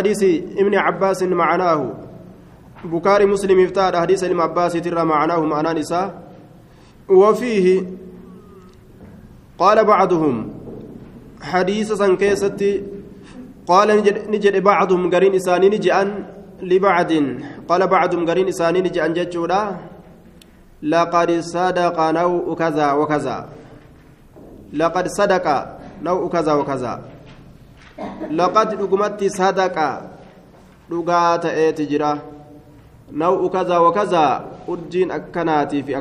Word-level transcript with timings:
حديث 0.00 0.22
ابن 0.60 0.74
عباس 0.76 1.22
معناه. 1.22 1.80
بكاري 2.84 3.26
مسلم 3.26 3.64
افتاد 3.64 3.96
حديث 3.96 4.24
ابن 4.24 4.40
عباس 4.40 4.72
ترى 4.72 5.04
معناه 5.04 5.40
معنى 5.40 5.80
نساء. 5.80 6.22
وفيه 7.08 7.66
قال 9.58 9.84
بعضهم 9.84 10.34
حديث 11.42 11.92
سنكيستي. 11.92 12.82
قال 13.66 13.88
نجد 14.28 14.62
بعضهم 14.62 15.14
قرين 15.14 15.34
إساني 15.34 15.68
نجأن 15.68 16.08
لبعض. 16.62 17.12
قال 17.68 17.86
بعضهم 17.86 18.22
قرين 18.28 18.48
إساني 18.48 18.80
نجأن 18.80 19.12
ججولا 19.16 19.76
لقد 20.82 21.30
صدق 21.40 21.96
نوء 22.20 22.54
كذا 22.54 22.92
وكذا. 22.92 23.48
لقد 24.72 25.06
صدق 25.08 25.46
نوء 26.02 26.22
كذا 26.28 26.52
وكذا. 26.52 27.15
Laqad 28.30 28.76
dhugumatti 28.78 29.30
sadaqa 29.30 29.88
dhugaa 30.90 31.38
ta'eeti 31.38 31.86
jira 31.86 32.18
naw'u 33.12 33.50
kazaa 33.50 33.80
wakazaa 33.80 34.44
urjiin 34.68 35.10
akkanaatii 35.10 35.82
fi 35.82 35.94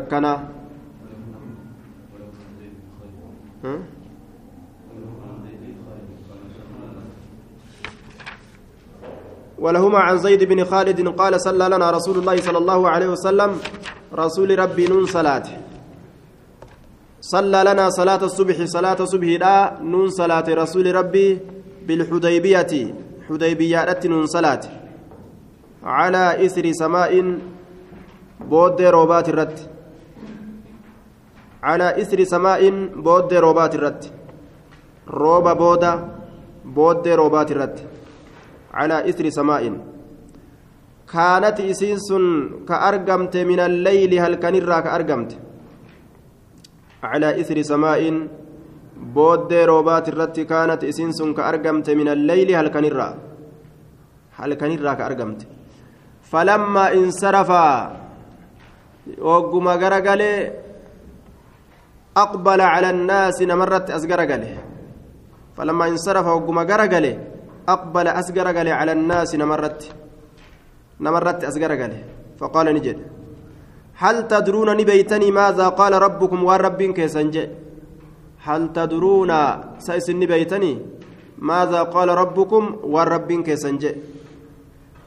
ولهما 9.59 9.99
عن 9.99 10.17
زيد 10.17 10.43
بن 10.43 10.65
خالد 10.65 11.07
قال 11.07 11.41
صلى 11.41 11.65
لنا 11.69 11.91
رسول 11.91 12.17
الله 12.17 12.37
صلى 12.37 12.57
الله 12.57 12.89
عليه 12.89 13.07
وسلم 13.07 13.51
رسول 14.13 14.59
ربي 14.59 14.87
نون 14.87 15.05
صلاة 15.05 15.43
صلى 17.21 17.63
لنا 17.63 17.89
صلاة 17.89 18.21
الصبح 18.23 18.57
صلاة 18.65 18.99
الصبح 18.99 19.27
لا 19.27 19.79
نون 19.81 20.09
صلاة 20.09 20.45
رسول 20.49 20.95
ربي. 20.95 21.54
بالحديبية 21.87 22.73
حديبية 23.29 23.99
نون 24.05 24.25
صلاة. 24.25 24.63
على 25.83 26.45
إثر 26.45 26.71
سماء 26.71 27.39
بود 28.49 28.81
روبات 28.81 29.29
الرد 29.29 29.59
على 31.63 32.01
إثر 32.01 32.23
سماء 32.23 32.61
بود 33.05 33.33
روبات 33.33 33.75
الرد 33.75 34.03
روبا 35.07 35.53
بودا 35.53 35.93
بود 36.65 37.07
روبات 37.07 37.51
الرد 37.51 37.79
على 38.73 39.09
إثر 39.09 39.29
سماء. 39.29 39.63
كانت 41.13 41.59
إسيس 41.59 42.09
كأرقمت 42.67 43.37
من 43.37 43.59
الليل 43.59 44.19
هل 44.19 44.35
كان 44.35 44.55
كأرقمت 44.59 45.37
على 47.03 47.41
إثر 47.41 47.61
سماء 47.61 48.01
booddee 49.13 49.65
roobaati 49.65 50.11
irratti 50.11 50.45
kaanat 50.51 50.83
isiin 50.83 51.13
sun 51.17 51.33
ka 51.37 51.41
argamte 51.51 51.91
min 51.95 52.07
alleyli 52.15 52.53
halkanirraa 52.59 53.13
halkanirraa 54.39 54.95
ka 54.99 55.05
argamte 55.09 55.45
falammaa 56.31 56.93
insarafaa 56.99 57.77
ogguma 59.35 59.77
garagalee 59.77 60.39
aqbala 62.23 62.65
cala 62.73 62.87
annaasi 62.95 63.45
namarratti 63.45 63.91
as 63.97 64.03
garagale 64.11 64.49
falammaa 65.55 65.91
insarafa 65.93 66.31
ogguma 66.37 66.65
garagale 66.65 67.11
aqbala 67.67 68.15
as 68.19 68.27
garagale 68.37 68.71
cala 68.79 68.91
annaasi 68.97 69.37
namarratti 69.37 69.87
namarratti 70.99 71.45
as 71.45 71.55
garagale 71.63 71.97
faqaala 72.39 72.73
ni 72.73 72.81
jedhe 72.85 73.03
hal 74.01 74.17
tadruuna 74.31 74.73
ni 74.75 74.85
beeytanii 74.89 75.31
maadaa 75.39 75.71
qaala 75.79 75.99
rabbukum 76.05 76.43
waan 76.47 76.61
rabbiin 76.67 76.93
keessan 76.97 77.31
jedhe 77.35 77.64
هل 78.45 78.61
تدرون 78.73 79.31
سيسن 79.79 80.19
بيتني؟ 80.19 80.73
ماذا 81.37 81.81
قال 81.83 82.09
ربكم؟ 82.09 82.63
والرب 82.83 83.29
كيسنج 83.47 83.83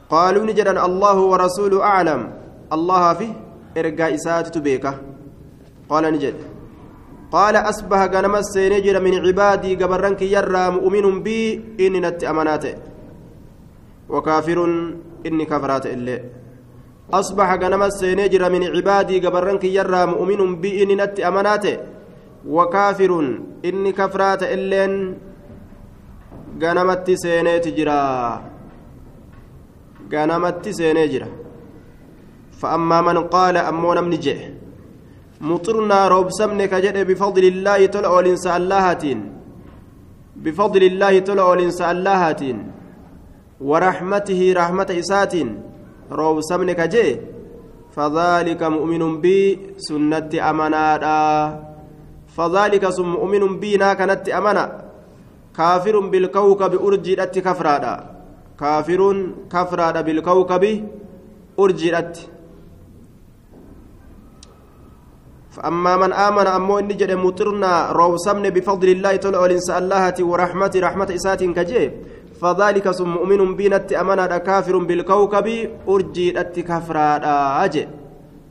قالوا 0.09 0.45
نجدا 0.45 0.85
الله 0.85 1.17
ورسوله 1.31 1.83
أعلم. 1.83 2.21
الله 2.75 3.03
في 3.13 3.27
إرقاء 3.77 4.15
إسات 4.15 4.57
بيكة 4.57 4.93
قال 5.89 6.03
نجد. 6.13 6.35
قال 7.31 7.55
أصبح 7.55 7.99
غنم 8.13 8.35
السينجر 8.35 8.95
من 9.01 9.13
عبادي 9.25 9.75
قبرنك 9.75 10.21
يرى 10.21 10.65
مؤمن 10.69 11.05
بي 11.23 11.61
إني 11.79 11.99
نت 11.99 12.23
أمانات. 12.23 12.65
وكافر 14.09 14.59
إني 15.25 15.45
كفرات 15.45 15.85
إلي. 15.85 16.17
أصبح 17.13 17.47
غنم 17.53 17.83
السينجر 17.83 18.43
من 18.49 18.63
عبادي 18.75 19.19
قبرنك 19.25 19.63
يرى 19.63 20.05
مؤمن 20.05 20.61
بي 20.61 20.83
إني 20.83 20.95
نت 20.95 21.19
أمانات. 21.19 21.65
وكافر. 22.47 23.11
إني 23.65 23.91
كفرات 23.91 24.43
إلين 24.43 25.17
سينيت 27.15 27.67
جرا 27.67 28.41
غنمت 30.13 30.69
سيني 30.69 31.07
جرا. 31.07 31.27
فأما 32.59 33.01
من 33.01 33.17
قال 33.31 33.57
أمونا 33.57 34.01
من 34.01 34.19
جئ 34.19 34.39
مطرنا 35.41 36.07
روب 36.07 36.27
سمن 36.31 36.65
كجد 36.65 37.07
بفضل 37.07 37.43
الله 37.43 37.85
تلع 37.85 38.19
الإنساء 38.19 38.57
اللهاتين 38.57 39.19
بفضل 40.35 40.83
الله 40.83 41.19
تلع 41.19 41.53
الإنساء 41.53 41.91
اللهاتين 41.91 42.57
ورحمته 43.61 44.53
رحمة 44.57 44.89
إساتين. 44.99 45.49
روب 46.11 46.41
سمن 46.41 46.71
كجئ 46.71 47.19
فذلك 47.95 48.63
مؤمن 48.63 49.21
بي 49.21 49.59
سنة 49.77 50.29
أمانادا 50.49 51.19
فذلك 52.37 52.83
ثم 52.89 53.09
مؤمن 53.17 53.59
بنا 53.59 53.93
كانت 53.93 54.29
أمانة 54.29 54.65
كافر 55.57 55.99
بالكوكب 55.99 56.73
أرجئت 56.85 57.39
كفرادا. 57.39 57.95
كافر 58.59 59.01
كفرادا 59.51 60.01
بالكوكب 60.01 60.63
أرجئت 61.59 62.13
فأما 65.51 65.93
من 65.97 66.13
آمن 66.13 66.47
أمو 66.47 66.79
إني 66.79 66.93
جد 66.93 67.11
مطرنا 67.11 67.91
روسمن 67.91 68.49
بفضل 68.49 68.87
الله 68.89 69.15
تعالى 69.15 69.37
ولنسى 69.37 69.77
الله 69.77 70.13
ورحمة 70.21 70.73
رحمة 70.75 71.09
إسات 71.15 71.43
كجي. 71.43 71.91
فذلك 72.41 72.91
ثم 72.91 73.09
مؤمن 73.09 73.55
بنت 73.55 73.93
أمانة 73.93 74.37
كافر 74.37 74.77
بالكوكب 74.77 75.47
أرجئت 75.87 76.55
كفرادا 76.59 77.35
أجي 77.65 77.87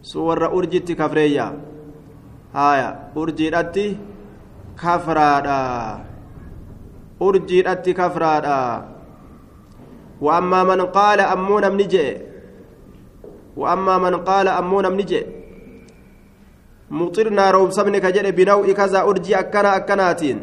سور 0.02 0.46
أرجئت 0.46 0.92
كفريا. 0.92 1.46
Haya 2.52 3.12
urjiidhatti 3.14 3.86
kafraadha. 4.76 5.58
Urjiidhatti 7.20 7.94
kafraadha. 7.94 8.58
وأما 10.20 10.64
من 10.64 10.80
قال 10.86 11.20
أمون 11.20 11.64
من 11.72 11.88
جئ 11.88 12.16
وأما 13.56 13.98
من 13.98 14.14
قال 14.26 14.48
أمون 14.48 14.86
من 14.92 15.04
جئ 15.06 15.26
مطرنا 16.90 17.50
روب 17.50 17.70
سمنك 17.70 18.06
جئ 18.06 18.30
بنوء 18.30 18.66
كذا 18.72 19.00
أرجي 19.02 19.38
أكنا 19.38 19.76
أكناتين 19.76 20.38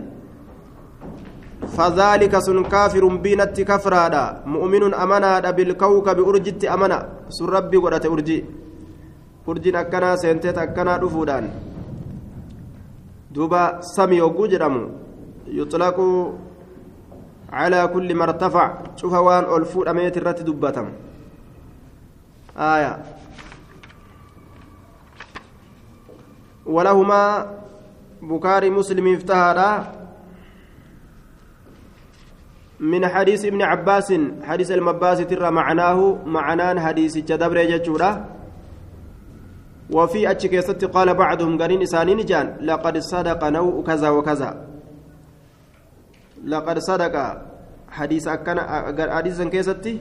فذلك 1.78 2.34
سن 2.40 2.64
كافر 2.64 3.04
بينت 3.26 3.62
كفرادا 3.62 4.24
مؤمن 4.46 4.94
أمنا 4.94 5.52
بالكوكب 5.52 6.20
أرجت 6.28 6.66
أمنا 6.66 7.00
سن 7.30 7.46
ربي 7.46 7.78
قدت 7.78 8.06
أرجي 8.06 8.40
أرجين 9.50 9.76
أكنا 9.76 10.16
سنتت 10.16 10.58
أكنا 10.58 10.98
دفودان 10.98 11.44
سمي 13.82 14.22
وقو 14.22 14.46
جرمو 14.48 14.90
يطلق 15.48 15.98
على 17.52 17.88
كل 17.88 18.16
ما 18.16 18.24
ارتفع. 18.24 18.96
شوف 18.96 19.14
وان 19.14 19.44
ألفود 19.44 19.88
أميت 19.88 20.18
الرت 20.18 20.42
دبتم 20.42 20.88
آية. 22.58 23.04
ولهما 26.66 27.52
بكاري 28.22 28.70
مسلم 28.70 29.14
افتهر 29.14 29.60
من 32.80 33.08
حديث 33.08 33.46
ابن 33.46 33.62
عباس 33.62 34.14
حديث 34.44 34.72
المباس 34.72 35.18
ترى 35.18 35.52
معناه 35.52 36.18
معنان 36.26 36.80
حديث 36.80 37.18
جدبر 37.18 37.64
جتشورا 37.64 38.35
وفي 39.92 40.32
أتشكيست 40.32 40.86
قال 40.86 41.14
بعضهم 41.14 41.62
قرين 41.62 41.82
إسانين 41.82 42.26
جان 42.26 42.58
لقد 42.62 42.98
صدق 42.98 43.42
نوء 43.44 43.84
كذا 43.84 44.10
وكذا. 44.10 44.50
لقد 46.46 46.78
صدق. 46.80 47.16
حديث 47.96 48.28
أكنا 48.28 48.62
حديث 49.16 49.42
كيستي 49.42 49.94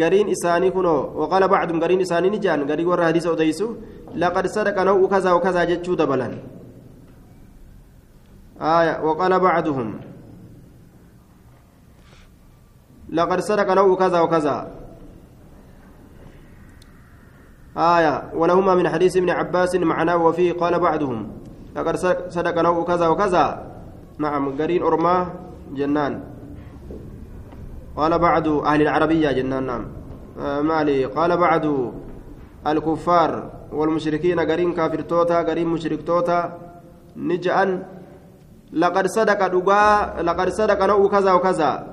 قرين 0.00 0.26
إساني 0.34 0.70
كنو. 0.70 0.96
وقال 1.14 1.48
بعضهم 1.48 1.78
قرين 1.82 2.00
إسانين 2.00 2.40
جان 2.40 2.66
قرين 2.70 2.86
ورا 2.86 3.06
حديث 3.06 3.26
أديسو 3.26 3.68
لقد 4.16 4.46
صدق 4.46 4.76
نوء 4.82 5.06
كذا 5.06 5.30
وكذا 5.32 5.64
جتشو 5.64 5.94
دبلا 5.94 6.28
آية 8.58 8.94
وقال 9.06 9.32
بعضهم. 9.40 9.88
لقد 13.12 13.40
صدق 13.40 13.68
نوء 13.72 13.92
كذا 13.98 14.20
وكذا. 14.20 14.81
آية 17.76 18.22
ولهما 18.34 18.74
من 18.74 18.88
حديث 18.88 19.16
ابن 19.16 19.30
عباس 19.30 19.74
معناه 19.74 20.16
وفيه 20.16 20.52
قال 20.52 20.78
بعضهم 20.78 21.28
لقد 21.76 21.96
صدق 22.28 22.62
نوء 22.62 22.84
كذا 22.84 23.08
وكذا. 23.08 23.66
نعم 24.18 24.60
قرين 24.60 24.82
أرماة 24.82 25.26
جنان. 25.72 26.20
قال 27.96 28.18
بعض 28.18 28.48
أهل 28.48 28.82
العربية 28.82 29.32
جنان 29.32 29.66
نعم. 29.66 29.84
آه 30.40 30.60
مالي. 30.60 31.04
قال 31.04 31.36
بعض 31.36 31.64
الكفار 32.66 33.50
والمشركين 33.72 34.40
قرين 34.40 34.72
كافر 34.72 35.00
توتا 35.00 35.42
قرين 35.42 35.68
مشرك 35.68 36.06
توتا. 36.06 36.58
نجأن 37.16 37.82
لقد 38.72 39.06
صدق 39.06 39.40
لقد 40.20 40.48
صدق 40.48 40.84
نو 40.84 41.08
كذا 41.08 41.32
وكذا. 41.32 41.91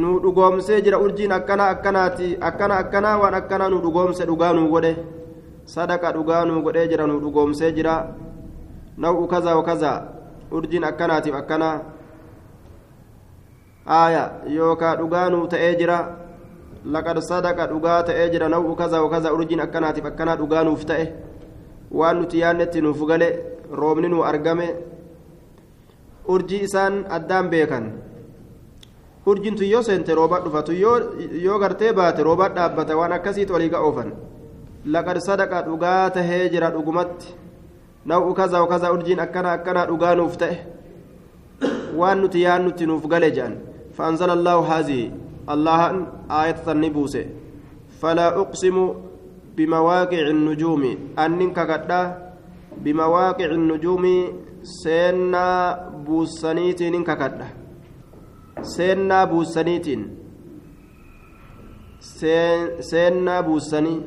Nu 0.00 0.10
dhugoomsee 0.22 0.80
jira 0.84 0.98
urjiin 1.04 1.32
akkana 1.38 1.64
akkanaati 1.74 2.28
akkana 2.48 2.74
akkanaa 2.82 3.16
waan 3.22 3.34
akkanaa 3.40 3.68
nu 3.72 3.78
dhugoomse 3.84 4.26
dhugaa 4.30 4.52
nuu 4.52 4.68
godhe 4.74 4.92
sadaqa 5.74 6.12
dhugaa 6.16 6.44
nuu 6.44 6.62
godhee 6.66 6.88
jira 6.88 7.06
nu 7.06 7.20
dhugoomsee 7.20 7.72
jira 7.76 7.94
naw'u 8.98 9.26
kaza 9.32 9.56
wa 9.56 9.62
kaza 9.68 9.92
urjiin 10.50 10.84
akkanaatiif 10.84 11.34
akkanaa 11.34 11.76
aaya 13.98 14.24
yookaa 14.56 14.96
dhugaa 14.96 15.28
nuu 15.30 15.46
ta'ee 15.46 15.74
jira 15.80 15.98
laqad 16.94 17.18
sadaqa 17.30 17.66
dhugaa 17.72 18.02
ta'ee 18.02 18.28
jira 18.32 18.48
naw'u 18.48 18.74
kaza 18.76 19.02
wa 19.02 19.10
kaza 19.10 19.32
urjiin 19.32 19.60
akkanaatiif 19.66 20.06
akkanaa 20.10 20.36
dhugaa 20.40 20.64
nuuf 20.64 20.84
ta'e 20.90 21.06
waan 21.90 22.16
nuti 22.20 22.40
yaannetti 22.42 22.80
nuuf 22.80 23.00
gale 23.10 23.28
roobni 23.80 24.08
nuu 24.08 24.22
argame 24.24 24.68
urjii 26.28 26.62
isaan 26.68 27.04
addaan 27.16 27.48
beekan 27.50 27.84
urjiintu 29.32 29.64
yoo 29.64 29.82
seente 29.82 30.14
roobaa 30.20 30.40
dhufatu 30.46 30.72
yoo 31.46 31.58
gartee 31.64 31.92
baate 31.92 32.22
roobaa 32.28 32.48
dhaabbata 32.56 32.96
waan 33.00 33.12
akkasiitu 33.18 33.52
walii 33.52 33.70
ga 33.74 33.84
oofan 33.88 34.12
laqad 34.96 35.20
sadaqa 35.28 35.62
dhugaa 35.68 36.10
tahee 36.18 36.44
jira 36.52 36.70
dhugumatti 36.76 37.34
naw'u 38.06 38.34
kaza 38.34 38.66
kaza 38.74 38.92
urjiin 38.92 39.20
akkana 39.26 39.52
akkana 39.58 39.86
dhugaa 39.86 40.14
nuuf 40.20 40.36
ta'e 40.44 40.56
waan 42.02 42.22
nuti 42.22 42.46
yaan 42.46 42.62
nuti 42.68 42.86
nuuf 42.86 43.06
gale 43.14 43.30
jedhan 43.30 43.56
فأنزل 43.98 44.30
الله 44.30 44.58
هذه 44.78 45.10
الله 45.50 45.80
آية 46.30 46.62
النبوس 46.68 47.14
فلا 48.00 48.28
أقسم 48.42 48.76
بمواقع 49.56 50.22
النجوم 50.36 50.82
أنك 51.18 51.58
قد 51.70 51.90
بمواقع 52.84 53.48
النجوم 53.58 54.04
سينا 54.62 55.46
بوسانيتي 56.06 56.90
نك 56.94 57.10
قد 57.10 57.40
seennaa 58.62 59.26
buusaniitiin 59.26 60.04
seennaa 62.90 63.42
buusanii 63.42 63.98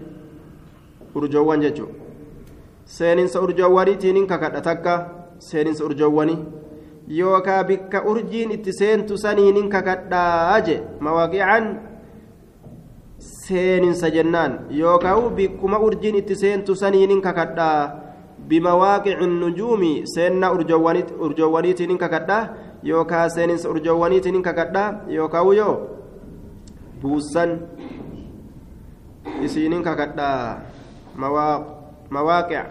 urjoowwan 1.16 1.62
jechuudha 1.62 1.94
seeninsa 2.86 3.42
urjoowwaniitiin 3.42 4.16
hin 4.16 4.28
kakadha 4.28 4.62
takka 4.62 4.94
seeninsa 5.40 5.86
urjoowwanii 5.86 6.38
yookaa 7.20 7.64
bikka 7.64 8.04
urjiin 8.12 8.52
itti 8.58 8.74
seentu 8.74 9.18
saniin 9.18 9.56
hin 9.56 9.70
kakadhaa 9.70 10.60
je 10.68 10.82
mawaaqiican 11.00 11.72
seeninsa 13.20 14.10
jennaan 14.10 14.60
yookaa 14.80 15.18
bikkuma 15.40 15.80
urjiin 15.80 16.16
itti 16.16 16.36
seentu 16.36 16.76
saniin 16.76 17.10
hin 17.10 17.22
kakadhaa 17.22 18.01
bimawaaqici 18.52 19.28
nujuumi 19.32 19.92
seennaa 20.14 20.52
urjoowwaniitiin 20.52 21.90
hin 21.90 22.00
kakadhaa 22.04 22.44
yookaa 22.84 23.30
seeninsa 23.36 23.70
urjoowwaniitiin 23.70 24.36
hin 24.36 24.44
kakadhaa 24.44 24.88
yookaa 25.18 25.44
yoo 25.60 25.76
buusan 27.02 27.54
isiinin 29.42 29.84
kakadhaa 29.84 30.62
mawaaqic 32.16 32.68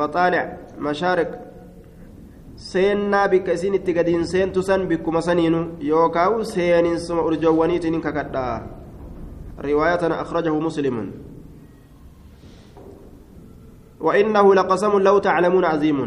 maxaalic 0.00 0.48
mashaariq 0.86 1.34
seennaa 2.68 3.28
bikka 3.28 3.52
isin 3.58 3.74
itti 3.80 3.96
gadiin 3.98 4.24
seentu 4.32 4.62
san 4.62 4.86
bikkuma 4.88 5.20
saniinu 5.28 5.60
yookaa 5.90 6.44
seeninsuma 6.54 7.26
urjoowwaniitiin 7.32 7.94
hin 7.98 8.06
kakadhaa 8.08 8.56
riwaayatana 9.68 10.20
akhrajahu 10.24 10.60
muslimun 10.68 11.12
وإنه 14.02 14.54
لقسم 14.54 14.98
لو 14.98 15.18
تعلمون 15.18 15.64
عظيم. 15.64 15.98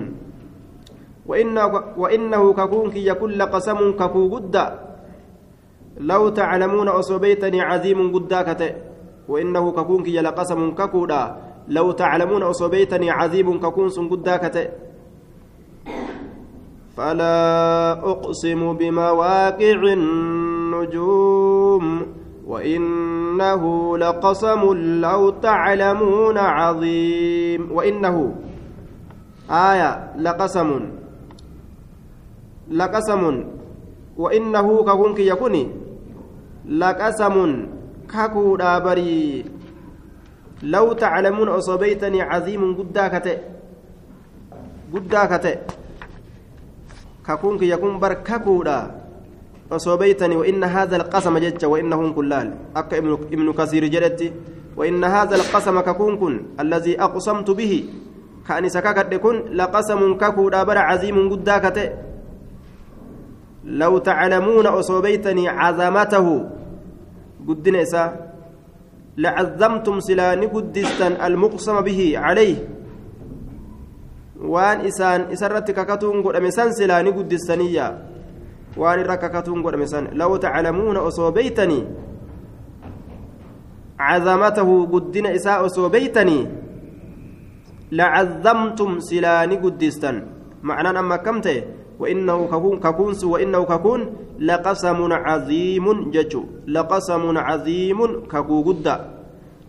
وإنه, 1.26 1.66
وإنه 1.98 2.54
ككون 2.54 2.92
كي 2.92 3.08
يكون 3.08 3.32
لقسم 3.32 3.92
ككو 3.92 4.36
قد 4.36 4.56
لو 5.98 6.30
تعلمون 6.30 6.88
أصبيتني 6.88 7.62
عظيم 7.62 8.00
قد 8.16 8.34
وإنه 9.28 9.72
ككون 9.72 10.04
كي 10.04 10.22
لقسم 10.22 10.72
ككودا 10.72 11.24
لو 11.68 11.92
تعلمون 11.92 12.44
أصبيتني 12.44 13.10
عظيم 13.12 13.60
ككون 13.60 13.90
سن 13.90 14.10
قد 14.10 14.28
فلا 16.98 17.92
أقسم 18.12 18.62
بمواقع 18.74 19.80
النجوم. 20.00 21.86
وإنه 22.46 23.64
لقسم 23.98 24.62
لو 25.02 25.30
تعلمون 25.30 26.38
عظيم. 26.38 27.72
وإنه 27.72 28.36
آية 29.50 30.14
لقسم 30.18 30.70
لقسم. 32.72 33.44
وإنه 34.18 34.84
ككونك 34.84 35.20
يكوني 35.20 35.64
لقسم 36.66 37.36
ككو 38.14 38.56
دابري 38.56 39.46
لو 40.64 40.94
تعلمون 40.94 41.50
أصبيتني 41.50 42.22
عظيم 42.22 42.76
قداكته 42.78 43.38
قداكته 44.94 45.56
ككونك 47.28 47.62
يكون 47.62 48.00
بر 48.00 48.14
ككودا 49.66 49.76
أصبيتني 49.76 50.36
وإن 50.36 50.64
هذا 50.64 50.96
القسم 50.96 51.38
جج 51.38 51.66
وإنه 51.66 52.14
كلال 52.14 52.54
أك 52.76 52.94
ابن 53.34 53.54
كثير 53.54 53.88
جلت 53.88 54.34
وإن 54.78 55.04
هذا 55.04 55.36
القسم 55.36 55.80
ككون 55.80 56.18
كن. 56.18 56.42
الذي 56.60 57.02
أقسمت 57.02 57.52
به 57.52 57.84
كأني 58.48 58.70
سكاكت 58.70 59.14
كن 59.14 59.36
لقسم 59.58 60.18
ككودا 60.18 60.64
بر 60.64 60.78
عظيم 60.78 61.30
قداكته 61.30 61.90
لو 63.66 63.98
تعلمون 63.98 64.66
أصوبيتني 64.68 65.50
عظمته. 65.50 66.50
قدنا 67.48 67.82
إسا 67.82 68.04
لعظمتم 69.18 70.00
سلاني 70.00 70.46
قدستا 70.46 71.28
المقسم 71.28 71.82
به 71.82 72.14
عليه. 72.16 72.58
وان 74.46 74.86
إسان 74.86 75.22
إسرت 75.34 75.72
ككتون 75.72 76.22
قد 76.22 76.36
أمسان 76.36 76.70
سلاني 78.78 79.00
قدستانية 79.00 79.00
وان 79.00 79.00
رككتون 79.00 79.64
قد 79.64 79.74
أمسان 79.74 80.08
لو 80.14 80.36
تعلمون 80.36 80.98
أصوبيتني 80.98 81.84
عظمته 84.00 84.86
قدنا 84.86 85.36
إساء 85.36 85.66
أصوبيتني 85.66 86.48
لعظمتم 87.92 89.00
سلاني 89.00 89.56
قدستا 89.56 90.28
معنى 90.64 91.00
أما 91.00 91.16
كمته 91.16 91.64
وإنه 92.00 92.46
ككون 92.48 92.80
ككونس 92.80 93.24
وإنه 93.24 93.64
ككون 93.64 94.02
لقسم 94.40 95.14
عظيم 95.14 96.12
ججو 96.12 96.44
لقسم 96.68 97.38
عظيم 97.38 98.00
ككو 98.28 98.62
قدا 98.62 98.96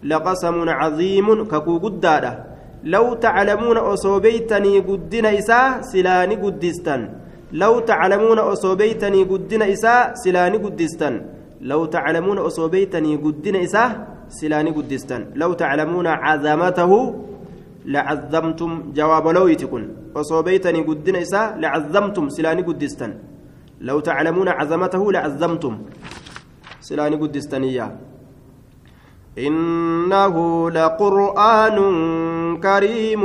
لقسم 0.03 0.69
عظيم 0.69 1.45
ككو 1.45 1.79
قدا 1.79 2.45
لو 2.85 3.15
تعلمون 3.15 3.77
أصوبيتني 3.77 4.79
قدنا 4.79 5.39
إساء 5.39 5.81
سلاني 5.81 6.35
قدستان 6.35 7.25
لو 7.53 7.81
تعلمون 7.81 8.38
أصوبيتني 8.38 9.23
قدنا 9.23 9.73
إساء 9.73 10.15
سلاني 10.15 10.59
قدستان 10.59 11.15
لو 11.61 11.85
تعلمون 11.85 12.38
أصوبيتني 12.38 13.17
قدنا 13.17 13.62
إساء 13.65 13.91
سلاني 14.29 14.71
قدستان 14.71 15.26
لو 15.35 15.53
تعلمون 15.53 16.07
عظمته 16.07 16.93
لعظمتم 17.87 18.71
جواب 18.95 19.29
لويتكن. 19.29 19.88
وصوبيتني 20.15 20.81
قدنا 20.83 21.23
إساء 21.23 21.59
لعظمتم 21.59 22.29
سلاني 22.29 22.62
قدستن. 22.62 23.15
لو 23.81 24.00
تعلمون 24.00 24.49
عظمته 24.49 25.12
لعظمتم 25.12 25.79
سلاني 26.81 27.17
قدستنية 27.17 27.97
إنه 29.38 30.37
لقرآن 30.71 31.79
كريم 32.61 33.23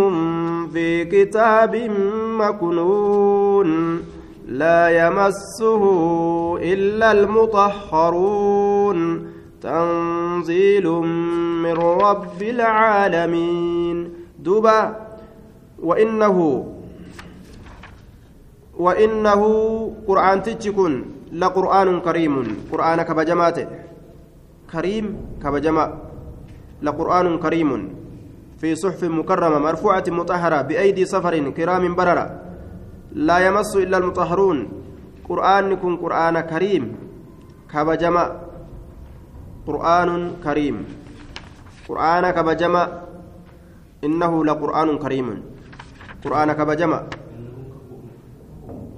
في 0.68 1.06
كتاب 1.06 1.74
مكنون. 2.40 3.72
لا 4.52 4.90
يمسه 4.90 5.84
إلا 6.60 7.12
المطهرون. 7.12 9.00
تنزيل 9.62 10.88
من 11.64 11.76
رب 11.78 12.42
العالمين. 12.42 14.14
دوبا. 14.40 14.96
وإنه 15.80 16.38
وإنه 18.78 19.42
قرآن 20.08 20.44
تجكن 20.44 21.06
لقرآن 21.34 22.00
كريم. 22.00 22.58
قرآن 22.72 23.02
كبجمات 23.02 23.58
كريم 24.74 25.18
كبجما 25.44 25.98
لقرآن 26.82 27.38
كريم. 27.38 27.90
في 28.60 28.76
صحف 28.76 29.04
مكرمة 29.04 29.60
مرفوعة 29.60 30.04
مطهرة 30.08 30.62
بأيدي 30.62 31.06
سفر 31.06 31.50
كرام 31.50 31.96
بررة. 31.96 32.51
لا 33.14 33.38
يمس 33.48 33.76
إلا 33.76 33.98
المطهرون 33.98 34.82
qur'aana 35.32 36.44
kariim 36.44 36.92
kabajama 37.72 38.24
qur'aanun 39.64 40.44
kariim 40.44 40.84
qur'aana 41.88 42.34
kabajama 42.36 42.84
innahu 44.04 44.44
laqur'aanun 44.44 45.00
kariimun 45.00 45.40
qur'aana 46.20 46.52
kabajama 46.60 47.08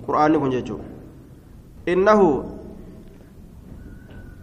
qur'aanni 0.09 0.37
kun 0.41 0.51
jechuudha 0.57 0.87
innahu 1.85 2.49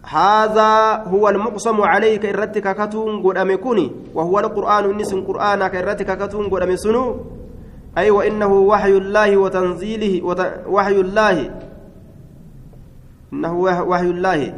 هذا 0.01 1.07
هو 1.07 1.29
المقسم 1.29 1.77
عليك 1.81 2.25
إرتك 2.25 2.67
كتون 2.75 3.23
قد 3.23 3.37
أمكني 3.37 4.11
وهو 4.17 4.35
القرآن 4.39 4.85
النس 4.91 5.13
قرآن 5.13 5.61
كإرتك 5.67 6.09
كتون 6.09 6.49
قد 6.51 6.61
أمسنو 6.67 7.05
أي 7.97 8.11
وإنه 8.11 8.47
وحي 8.47 8.97
الله 8.97 9.37
وتنزيله 9.37 10.23
وت... 10.23 10.41
وحي 10.67 10.97
الله. 11.01 11.37
إنه 13.33 13.53
وحي 13.91 14.09
الله. 14.15 14.53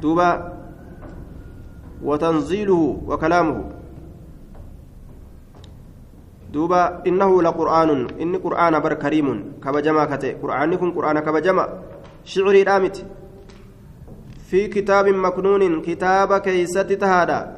دوبا. 0.00 0.30
وتنزيله 2.04 2.82
وكلامه. 3.06 3.64
دوبا. 6.52 7.02
إنه 7.06 7.42
لقرآن. 7.42 7.90
إن 8.16 8.36
قرآن 8.36 8.80
بر 8.80 8.94
كريم. 8.94 9.60
كبجما 9.64 10.04
كتئ 10.04 10.40
قرآنكم 10.40 10.90
قرآن 10.90 11.20
كبجما 11.20 11.68
شعري 12.24 12.62
رامت 12.62 13.04
في 14.48 14.66
كتاب 14.72 15.08
مكنون. 15.08 15.82
كتاب 15.82 16.38
كيست 16.38 16.92
تهادا. 16.92 17.57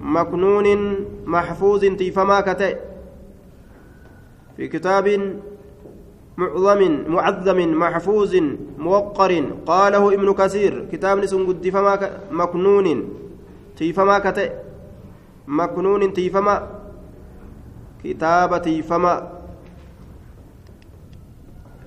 مكنون 0.00 0.96
محفوظ 1.26 1.80
تيفما 1.84 2.40
كتئ. 2.40 2.76
في 4.56 4.68
كتاب 4.68 5.36
معظم 6.36 7.04
معظم 7.08 7.58
محفوظ 7.78 8.36
موقر 8.78 9.32
قاله 9.66 10.14
ابن 10.14 10.32
كثير. 10.32 10.88
كتاب 10.92 11.18
نسون 11.18 11.46
قد 11.46 11.68
فما 11.68 12.10
مكنون 12.30 12.86
تيفما 13.76 14.18
كتئ. 14.18 14.52
مكنون 15.48 16.12
تيفما 16.12 16.68
كتابة 18.04 18.58
تيفما. 18.58 19.32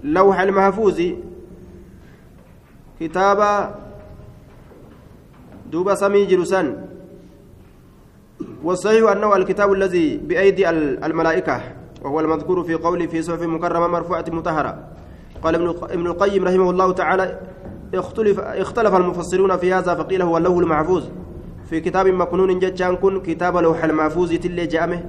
لوح 0.04 0.40
المحفوظ. 0.40 1.02
كتابة 3.00 3.70
دوب 5.72 5.94
سمي 5.94 6.26
جلسان 6.26 6.93
والصحيح 8.64 9.12
أنه 9.12 9.36
الكتاب 9.36 9.74
الذي 9.74 10.18
بأيدي 10.18 10.70
الملائكة 10.70 11.62
وهو 12.02 12.20
المذكور 12.20 12.64
في 12.64 12.74
قوله 12.74 13.08
في 13.08 13.22
صحف 13.22 13.42
مكرمة 13.42 13.88
مرفوعة 13.88 14.26
مطهرة. 14.28 14.78
قال 15.44 15.56
ابن 15.92 16.08
القيم 16.08 16.46
رحمه 16.46 16.70
الله 16.70 16.92
تعالى 16.92 17.40
اختلف 17.94 18.40
اختلف 18.40 18.96
المفسرون 18.96 19.58
في 19.58 19.74
هذا 19.74 19.96
فقيل 19.96 20.22
هو 20.22 20.38
اللوح 20.38 20.58
المحفوظ. 20.58 21.04
في 21.70 21.80
كتاب 21.82 22.08
مكنون 22.08 22.60
جتان 22.60 22.96
كن 22.96 23.22
كتاب 23.22 23.58
لوح 23.58 23.84
المحفوظ 23.84 24.34
تلي 24.34 24.66
جامه. 24.66 25.04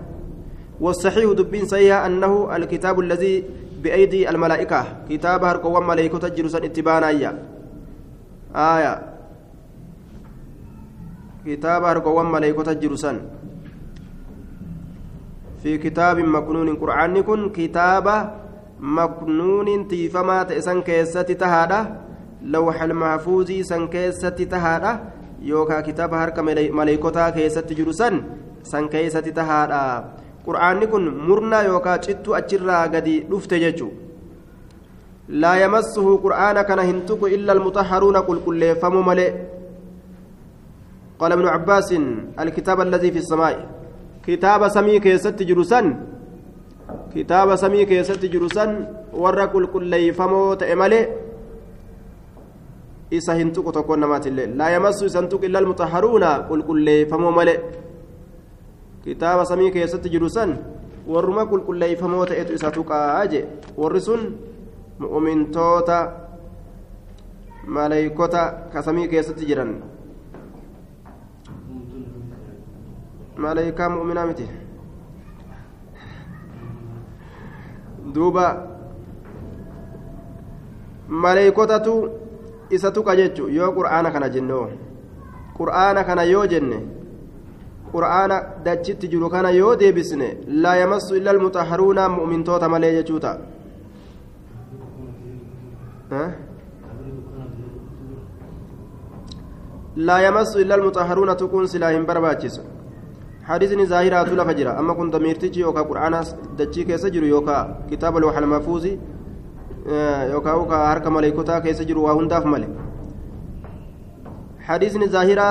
والصحيح 0.81 1.33
دبين 1.33 1.67
سيها 1.67 2.07
أنه 2.07 2.57
الكتاب 2.57 3.01
الذي 3.01 3.45
بأيدي 3.83 4.31
الملائكة 4.31 4.87
كتاب 5.11 5.45
هرقوا 5.45 5.81
ملائكة 5.81 6.29
جرسا 6.29 6.59
اتبانا 6.59 7.09
آية. 8.57 9.03
كتاب 11.47 11.85
هرقوا 11.85 12.23
ملائكة 12.23 12.73
جرسا 12.73 13.21
في 15.64 15.78
كتاب 15.80 16.18
مكنون 16.21 16.76
قرآن 16.76 17.23
كن 17.25 17.49
كتاب 17.49 18.06
مكنون 18.80 19.88
تيفما 19.88 20.42
تأسن 20.42 20.78
كيست 20.85 21.33
تهادا 21.33 21.80
لوح 22.42 22.83
المحفوظ 22.83 23.49
سن 23.71 23.88
كيست 23.88 24.37
تهادا 24.52 24.92
يوكا 25.40 25.80
كتاب 25.80 26.14
هرك 26.14 26.38
ملائكتا 26.78 27.30
كيست 27.30 27.73
جرسن 27.73 28.14
سن 28.62 28.88
كيست 28.92 29.28
تهادا. 29.28 29.85
قرآن 30.47 30.85
كن 30.85 31.04
مرنا 31.28 31.61
يوكا 31.62 31.97
جتو 31.97 32.35
أجرا 32.35 32.83
قدي 32.92 33.16
رفت 33.33 33.54
ججو. 33.54 33.88
لا 35.28 35.52
يمسه 35.64 36.06
قرآن 36.25 36.56
كان 36.68 36.78
هنتك 36.78 37.23
إلا 37.37 37.52
المطهرون 37.52 38.16
قل 38.16 38.38
كل 38.47 38.62
فم 38.76 39.06
ملئ 39.09 39.33
قال 41.18 41.33
ابن 41.33 41.47
عباس 41.49 41.88
الكتاب 42.40 42.80
الذي 42.80 43.11
في 43.12 43.18
السماء. 43.18 43.84
Kitaaba 44.26 44.71
samii 44.71 45.00
keessatti 45.00 45.45
jiru 45.45 45.64
san 45.64 45.97
kitaaba 47.12 47.57
samii 47.57 47.87
keessatti 47.87 48.28
jiru 48.28 48.49
san 48.54 48.87
warra 49.25 49.47
qulqulleeyfamoo 49.54 50.57
ta'e 50.57 50.75
malee 50.83 51.04
isa 53.11 53.35
hin 53.38 53.52
tuqu 53.52 53.73
tokkoon 53.73 54.00
namaatillee 54.00 54.47
laa 54.61 54.71
yamassu 54.76 55.07
isan 55.11 55.28
tuqu 55.28 55.47
illa 55.47 55.59
almutaharuuna 55.62 56.31
qulqulleeyfamoo 56.49 57.33
malee 57.38 57.59
kitaaba 59.04 59.45
samii 59.52 59.71
keessatti 59.76 60.11
jiru 60.16 60.31
san 60.37 60.59
warruma 61.07 61.47
qulqulleeyfamoo 61.47 62.26
ta'etu 62.26 62.52
isa 62.59 62.71
tuqaa 62.76 63.26
je 63.33 63.47
warri 63.76 64.00
sun 64.00 64.23
mu'mintoota 64.99 65.99
maleeykota 67.66 68.43
ka 68.73 68.83
samii 68.83 69.09
keessatti 69.09 69.47
jiran 69.50 69.75
malaayikaa 73.37 73.88
mu'uminaa 73.88 74.26
miti. 74.26 74.49
Duuba 78.14 78.47
maleeykotatu 81.09 81.95
isa 82.71 82.91
tuqa 82.91 83.17
jechu 83.17 83.49
yoo 83.49 83.73
qur'aana 83.79 84.11
kana 84.11 84.29
jennoo. 84.29 84.69
Qur'aana 85.59 86.05
kana 86.05 86.23
yoo 86.25 86.47
jenne 86.47 86.79
qur'aana 87.93 88.37
dachitti 88.64 89.09
jiru 89.09 89.29
kana 89.31 89.50
yoo 89.50 89.75
deebisne 89.76 90.29
laa 90.62 90.76
yamassu 90.76 91.17
illa 91.17 91.31
almutahharuuna 91.31 92.09
mu'mintoota 92.09 92.69
malee 92.69 92.93
jechuu 92.97 93.21
ta'a. 93.21 93.38
Laa 99.97 100.21
yamassu 100.21 100.61
illa 100.61 100.75
almutahharuuna 100.75 101.35
tuquun 101.35 101.69
silaa 101.69 101.91
hin 101.97 102.07
barbaachisu. 102.07 102.74
حديثني 103.45 103.87
ظاهرة 103.87 104.35
لفا 104.35 104.53
جرا 104.53 104.79
أما 104.79 104.93
كنت 104.95 105.17
ضميرتي 105.17 105.61
يوكا 105.61 105.81
قرآن 105.81 106.15
دجي 106.59 106.85
كيس 106.85 107.07
جرو 107.07 107.27
يوكا 107.27 107.59
كتاب 107.91 108.17
الوحى 108.17 108.39
المحفوظ 108.39 108.87
يوكا 110.33 110.49
يوكا 110.49 110.77
هركا 110.93 111.11
ملائكتا 111.11 111.59
كيس 111.59 111.83
جرو 111.83 112.05
وهنداف 112.05 112.47
ملك 112.47 112.73
حديثني 114.61 115.07
ظاهرة 115.07 115.49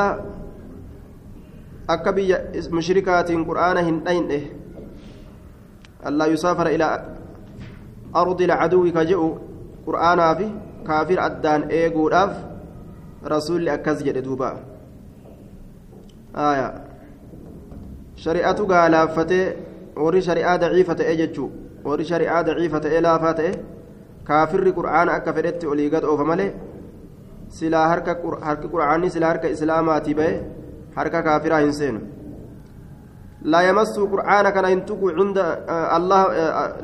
akka 1.87 2.15
biyya 2.15 2.37
mushrikaatiin 2.71 3.43
qur'aana 3.43 3.81
hin 3.83 3.99
dhayne 4.05 4.39
allaa 6.09 6.27
yusaafara 6.31 6.71
ilaa 6.71 6.95
ardi 8.21 8.47
lcaduwi 8.47 8.93
ka 8.95 9.03
jedhu 9.09 9.27
qur'aanaa 9.87 10.35
fi 10.39 10.47
kaafir 10.87 11.19
addaan 11.19 11.67
eeguudhaaf 11.79 12.31
rasuulli 13.33 13.69
akkas 13.75 14.03
jedhe 14.07 14.23
duuba 14.27 14.49
aayaa 16.45 16.71
shari'atu 18.25 18.67
gaalaafatee 18.71 19.45
warri 20.05 20.21
shari'aa 20.27 20.57
daciifa 20.63 20.95
ta'e 21.01 21.15
jechuu 21.21 21.49
warri 21.87 22.05
shari'aa 22.11 22.43
daciifa 22.49 22.83
ta'e 22.85 23.01
laafaa 23.07 23.33
ta'e 23.39 23.53
kaafirri 24.29 24.73
qur'aana 24.79 25.17
akka 25.17 25.35
fedhetti 25.37 25.69
olii 25.73 25.89
gad 25.93 26.03
oofa 26.11 26.25
malee 26.31 26.51
silaa 27.59 27.87
harka 27.91 28.17
harki 28.47 28.73
qur'aanni 28.73 29.13
silaa 29.15 29.31
harka 29.33 29.53
islaamaatii 29.55 30.19
ba'e 30.19 30.33
harka 30.97 31.25
kaafiraa 31.29 31.63
hin 31.65 31.73
seenu 31.81 32.01
لا 33.43 33.61
يمس 33.61 33.99
قرآن 33.99 34.49
كان 34.55 34.65
ينتق 34.65 35.01
عند 35.19 35.37
الله 35.97 36.21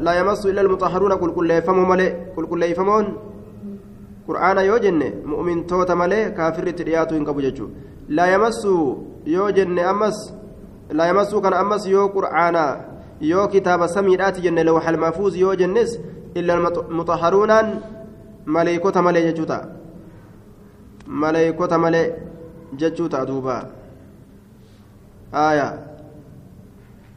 لا 0.05 0.13
يمس 0.19 0.45
إلا 0.45 0.61
المطهرون 0.61 1.13
قل 1.21 1.31
كل 1.31 1.51
يفهموا 1.51 1.85
ملئ 1.91 2.11
قل 2.35 2.45
كل 2.51 2.63
يفهمون 2.63 3.05
قرآن 4.27 4.57
يوجن 4.57 5.01
مؤمن 5.25 5.57
توت 5.67 5.91
ملئ 5.91 6.21
كافر 6.37 6.69
ترياتو 6.79 7.15
إنكبو 7.15 7.39
لا 8.17 8.25
يمس 8.33 8.61
يوجن 9.35 9.79
أمس 9.79 10.17
لا 10.89 11.05
يمسو 11.09 11.41
كان 11.41 11.53
أمس 11.53 11.85
يو 11.87 12.07
قرآنا 12.07 12.65
يو 13.21 13.47
كتاب 13.47 13.87
سميرات 13.87 14.39
جنة 14.39 14.61
لوح 14.61 14.87
المحفوظ 14.89 15.35
يو 15.35 15.53
جنس 15.53 15.99
إلا 16.37 16.53
المطهرون 16.53 17.51
ملائكة 18.45 19.01
ملي 19.01 19.31
ججوتا 19.31 19.75
ملائكة 21.07 21.77
ملي 21.77 22.13
ججوتا 22.73 23.23
دوبا. 23.23 23.57
آية. 25.33 25.69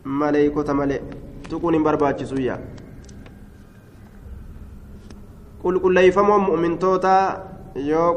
ملائكة 0.04 0.72
ملي 0.72 1.00
تكون 1.50 1.82
برباتي 1.82 2.24
سويا. 2.24 2.56
قل 5.64 5.78
قل 5.78 5.94
ليفموا 5.94 6.38
مؤمن 6.38 6.78
توتا 6.78 7.18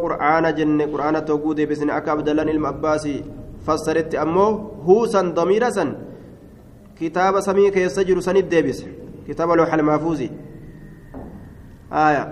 قرآن 0.04 0.56
جنة 0.56 0.86
قرآن 0.86 1.26
توقودي 1.26 1.66
بسن 1.66 1.90
أكا 1.90 2.12
عبد 2.12 2.30
الله 2.30 2.44
المعباسي 2.44 3.24
فسرت 3.66 4.16
أمو 4.16 4.48
هو 4.88 5.06
سن 5.14 5.34
ضمير 5.34 5.64
سن 5.70 5.90
كتاب 7.00 7.40
سمي 7.48 7.72
كيس 7.76 8.00
جرو 8.08 8.22
سن 8.28 8.38
الديبس 8.38 8.80
كتاب 9.28 9.50
لوح 9.58 9.74
المحفوظ 9.74 10.22
آية 12.08 12.24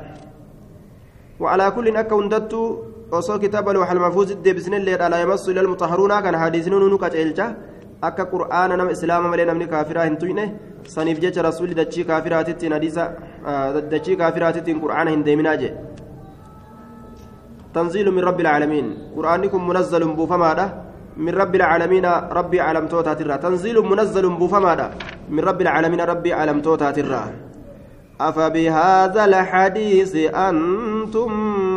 وعلى 1.39 1.65
كل 1.75 1.87
أكا 1.97 2.15
هندتو 2.15 2.61
osoo 3.17 3.37
kitaaba 3.39 3.73
looxal 3.73 3.99
mafuuzi 3.99 4.35
deebisnillee 4.45 4.97
dhala 4.97 5.17
yamassu 5.23 5.51
ilal 5.51 5.67
mutaharuunaa 5.73 6.21
kan 6.25 6.35
hadiisni 6.43 6.77
nu 6.93 6.97
qaceelcha 7.03 7.45
akka 8.07 8.23
qur'aana 8.33 8.77
nama 8.79 8.91
islaama 8.95 9.27
malee 9.31 9.45
namni 9.49 9.67
kaafiraa 9.73 10.05
hin 10.07 10.17
tuyne 10.21 10.45
saniif 10.95 11.19
jecha 11.23 11.45
rasuulli 11.47 11.75
dachii 11.81 12.05
kaafiraatittiin 12.09 12.73
hadiisa 12.77 13.03
dachii 13.93 14.17
kaafiraatittiin 14.21 14.81
qur'aana 14.83 15.09
hin 15.15 15.25
deeminaa 15.27 15.57
jee 15.63 15.73
تنزيل 17.73 18.07
من 18.11 18.23
رب 18.29 18.39
العالمين 18.45 18.87
قرآنكم 19.17 19.61
منزل 19.69 20.03
بوفمادا 20.17 20.65
من 21.17 21.29
رب 21.29 21.55
العالمين 21.55 22.05
ربي 22.31 22.61
علم 22.61 22.87
توتا 22.87 23.13
ترى. 23.13 23.37
تنزيل 23.37 23.81
منزل 23.81 24.29
بوفمادا. 24.29 24.91
من 25.29 25.39
رب 25.39 25.61
العالمين 25.61 26.01
ربي 26.01 26.33
علم 26.33 26.61
توتا 26.61 26.91
ترى. 26.91 27.23
أفبهذا 28.21 29.25
الحديث 29.25 30.15
أنتم 30.33 31.29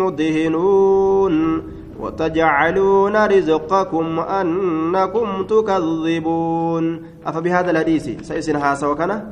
مدهنون. 0.02 1.62
وتجعلون 2.00 3.16
رزقكم 3.26 4.20
أنكم 4.20 5.42
تكذبون. 5.42 6.84
أفبهذا 7.26 7.70
الحديث. 7.70 8.04
سيسن 8.22 8.56
هاسا 8.56 8.86
وكنا 8.86 9.26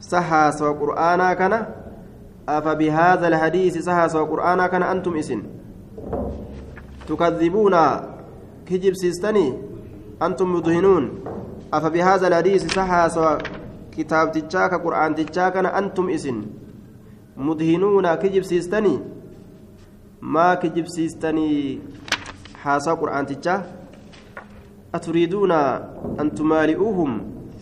سهاس 0.00 0.62
وقرآنا 0.62 1.34
كنا 1.34 1.66
أفبهذا 2.48 3.28
الحديث 3.28 3.78
سهاس 3.78 4.14
وقرآنا 4.14 4.66
كنا 4.66 4.92
أنتم 4.92 5.16
إسن. 5.16 5.42
تكذبون. 7.08 7.74
كجب 8.68 8.94
سيستني 8.94 9.58
أنتم 10.22 10.52
مدهنون. 10.54 11.04
أفبهذا 11.72 12.26
الحديث 12.28 12.74
سهاس 12.74 13.18
كتاب 13.96 14.32
تجاك 14.32 14.74
قرآن 14.74 15.14
تجاك 15.14 15.56
أنتم 15.56 16.10
إسن. 16.10 16.42
مدهنون 17.36 18.14
كجب 18.14 18.42
سيستني 18.42 18.98
ما 20.22 20.54
كجب 20.54 20.86
سيستني 20.86 21.78
حاسا 22.54 22.92
قرآن 22.92 23.26
تجا؟ 23.26 23.66
أتريدون 24.94 25.50
أن 26.20 26.34
تمالئوهم 26.34 27.10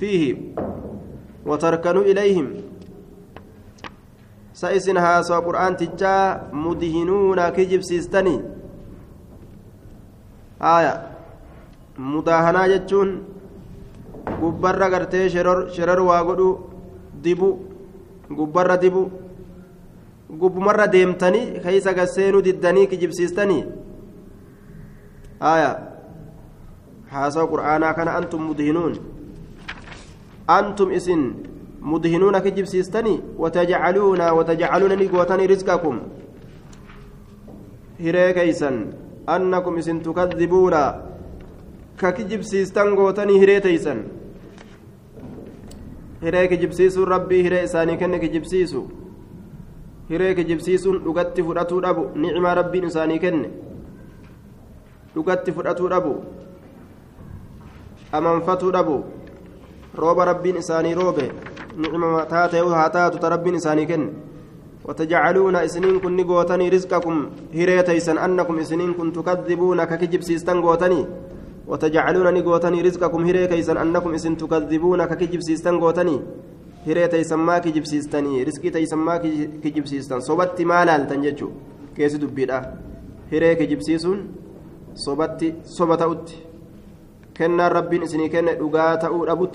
فيه 0.01 0.37
وتركنوا 1.47 2.03
إليهم؟ 2.03 2.55
سيسن 4.53 4.97
هاسا 4.97 5.39
قرآن 5.39 5.77
تجا 5.77 6.43
haaya 10.61 10.93
mudaahanaa 11.99 12.69
jechuun 12.75 13.11
gubbarra 14.41 14.91
gartee 14.91 15.29
sherar 15.31 16.01
waa 16.11 16.23
godhu 16.25 16.49
dibu 17.25 17.51
gubbarra 18.31 18.77
dibu 18.77 19.11
gubbumarra 20.39 20.87
deemtanii 20.87 21.61
keeysa 21.63 21.93
gasseenuu 21.95 22.43
diddanii 22.43 22.87
kijibsiistanii? 22.87 23.65
Haaya 25.41 25.71
haasawa 27.11 27.49
qur'aanaa 27.53 27.95
kana 27.95 28.15
antum 28.21 28.43
mudhinuun. 28.51 28.95
Antum 30.47 30.93
isin 30.93 31.23
mudhinuuna 31.81 32.41
kijibsiistanii? 32.41 33.21
Watajcaluuna 33.39 34.33
watajcaluuna 34.39 34.97
ni 34.97 35.09
gootanii 35.09 35.47
rizqakum. 35.47 36.01
Hiree 38.03 38.33
keeysan 38.35 38.77
annakum 39.27 39.79
isin 39.79 40.01
tukadibuuna 40.03 40.95
ka 41.97 42.13
kijibsiistan 42.13 42.95
gootanii 42.97 43.39
hiree 43.41 43.61
teeysan 43.61 44.05
hiree 46.23 46.49
kijibsiisuun 46.49 47.09
rabbii 47.09 47.43
hiree 47.43 47.65
isaanii 47.65 47.97
kenne 47.97 48.19
kijibsiisu 48.19 48.83
hiree 50.11 50.35
kijibsiisuun 50.35 51.03
dhugatti 51.05 51.43
fudhatuu 51.43 51.81
dhabu 51.83 52.05
nicmaa 52.15 52.55
rabbiin 52.61 52.85
isaanii 52.93 53.19
kenne 53.19 53.51
dhugatti 55.15 55.53
fudhatuu 55.53 55.89
dhabu 55.91 56.15
amanfatuu 58.13 58.73
dhabu 58.73 59.05
rooba 59.95 60.25
rabbiin 60.25 60.57
isaanii 60.57 60.95
roobe 60.95 61.31
nicma 61.77 62.27
taatee 62.33 62.65
haa 62.75 62.91
taatu 62.91 63.19
ta 63.19 63.29
rabbiin 63.37 63.55
isaanii 63.63 63.87
kenne 63.87 64.30
وتجعلون 64.89 65.57
إسنين 65.57 66.01
كن 66.01 66.21
غوتني 66.21 66.69
رزقكم 66.69 67.17
هريتيسا 67.55 68.25
أنكم 68.25 68.59
إسنين 68.59 68.93
كن 68.99 69.13
تكذبون 69.13 69.85
ككجب 69.85 70.23
سيستن 70.23 70.59
غوتني 70.61 71.01
وتجعلون 71.71 72.35
نغوتني 72.35 72.81
رزقكم 72.87 73.21
هريتيسا 73.29 73.83
أنكم 73.83 74.15
إسن 74.15 74.37
تكذبون 74.37 75.05
ككجب 75.05 75.41
سيستن 75.41 75.75
غوتني 75.83 76.17
هريتيسا 76.87 77.37
ما 77.37 77.59
كجب 77.59 77.85
سيستني 77.85 78.43
رزقي 78.43 78.71
تيسا 78.71 78.97
ما 78.97 79.17
كجب 79.63 79.87
سيستن 79.87 80.21
صبت 80.21 80.61
مالال 80.71 81.07
تنججو. 81.09 81.49
كيس 81.97 82.15
دبيدا. 82.23 82.59
هري 83.33 83.55
كجب 83.55 83.81
سيسون 83.87 84.19
صبت 84.95 85.41
صبت 85.65 86.03
أوت 86.03 86.29
كنا 87.37 87.69
ربين 87.69 88.03
إسني 88.03 88.29
كنا 88.33 88.53
دغاتا 88.61 89.09
أبوت 89.33 89.55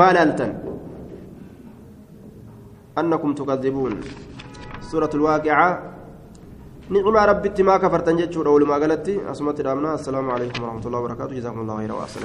مالالتن 0.00 0.52
أنكم 3.00 3.30
تكذبون. 3.34 3.94
سورة 4.92 5.10
الواقعة. 5.14 5.68
نعم 6.90 7.16
ربي 7.16 7.62
ما 7.62 7.76
كفرتن 7.76 8.16
جتشور 8.16 8.46
أول 8.46 8.66
ما 8.68 8.74
قالت 8.74 9.08
أسمت 9.08 9.60
السلام 9.94 10.30
عليكم 10.30 10.62
ورحمة 10.62 10.86
الله 10.86 10.98
وبركاته. 10.98 11.32
جزاكم 11.34 11.60
الله 11.60 11.76
خيرا 11.76 11.94
وأحسن 11.94 12.20